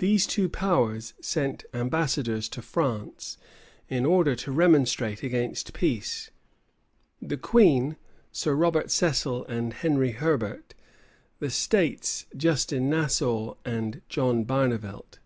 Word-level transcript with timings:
These 0.00 0.26
two 0.26 0.50
powers 0.50 1.14
sent 1.18 1.64
ambassadors 1.72 2.46
to 2.50 2.60
France, 2.60 3.38
in 3.88 4.04
order 4.04 4.36
to 4.36 4.52
remonstrate 4.52 5.22
against 5.22 5.72
peace; 5.72 6.30
the 7.22 7.38
queen, 7.38 7.96
Sir 8.32 8.54
Robert 8.54 8.90
Cecil 8.90 9.46
and 9.46 9.72
Henry 9.72 10.10
Herbert; 10.12 10.74
the 11.38 11.48
states, 11.48 12.26
Justin 12.36 12.90
Nassau 12.90 13.54
and 13.64 14.02
John 14.10 14.44
Barnevelt. 14.44 15.20